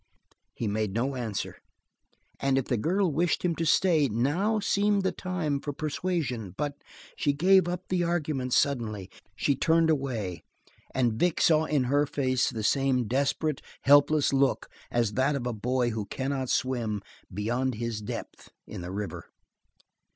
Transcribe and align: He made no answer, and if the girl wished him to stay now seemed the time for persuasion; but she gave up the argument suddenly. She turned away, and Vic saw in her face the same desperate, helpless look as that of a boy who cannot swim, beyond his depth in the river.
He 0.55 0.67
made 0.67 0.95
no 0.95 1.13
answer, 1.15 1.57
and 2.39 2.57
if 2.57 2.65
the 2.65 2.75
girl 2.75 3.11
wished 3.11 3.45
him 3.45 3.53
to 3.57 3.65
stay 3.67 4.07
now 4.07 4.59
seemed 4.59 5.03
the 5.03 5.11
time 5.11 5.59
for 5.59 5.73
persuasion; 5.73 6.55
but 6.57 6.73
she 7.15 7.33
gave 7.33 7.67
up 7.67 7.83
the 7.87 8.03
argument 8.03 8.51
suddenly. 8.53 9.11
She 9.35 9.55
turned 9.55 9.91
away, 9.91 10.43
and 10.91 11.13
Vic 11.19 11.39
saw 11.39 11.65
in 11.65 11.83
her 11.83 12.07
face 12.07 12.49
the 12.49 12.63
same 12.63 13.07
desperate, 13.07 13.61
helpless 13.81 14.33
look 14.33 14.67
as 14.89 15.13
that 15.13 15.35
of 15.35 15.45
a 15.45 15.53
boy 15.53 15.91
who 15.91 16.07
cannot 16.07 16.49
swim, 16.49 17.03
beyond 17.31 17.75
his 17.75 18.01
depth 18.01 18.49
in 18.65 18.81
the 18.81 18.89
river. 18.91 19.25